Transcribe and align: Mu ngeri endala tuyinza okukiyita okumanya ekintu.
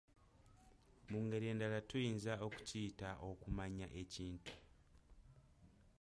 Mu 1.09 1.17
ngeri 1.25 1.45
endala 1.51 1.79
tuyinza 1.89 2.33
okukiyita 2.45 3.09
okumanya 3.29 3.87
ekintu. 4.01 4.53